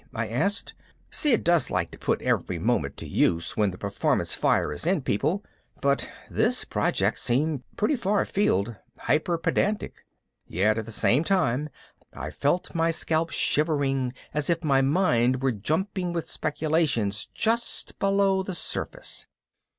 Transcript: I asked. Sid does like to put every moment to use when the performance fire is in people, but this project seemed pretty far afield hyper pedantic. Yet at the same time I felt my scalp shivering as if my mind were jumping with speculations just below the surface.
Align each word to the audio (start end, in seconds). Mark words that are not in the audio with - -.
I 0.15 0.29
asked. 0.29 0.73
Sid 1.11 1.43
does 1.43 1.69
like 1.69 1.91
to 1.91 1.97
put 1.99 2.23
every 2.23 2.57
moment 2.57 2.97
to 2.97 3.07
use 3.07 3.55
when 3.55 3.69
the 3.69 3.77
performance 3.77 4.33
fire 4.33 4.73
is 4.73 4.87
in 4.87 5.03
people, 5.03 5.43
but 5.79 6.09
this 6.27 6.65
project 6.65 7.19
seemed 7.19 7.61
pretty 7.77 7.95
far 7.95 8.21
afield 8.21 8.75
hyper 8.97 9.37
pedantic. 9.37 10.03
Yet 10.47 10.79
at 10.79 10.87
the 10.87 10.91
same 10.91 11.23
time 11.23 11.69
I 12.15 12.31
felt 12.31 12.73
my 12.73 12.89
scalp 12.89 13.29
shivering 13.29 14.13
as 14.33 14.49
if 14.49 14.63
my 14.63 14.81
mind 14.81 15.39
were 15.43 15.51
jumping 15.51 16.13
with 16.13 16.31
speculations 16.31 17.27
just 17.35 17.99
below 17.99 18.41
the 18.41 18.55
surface. 18.55 19.27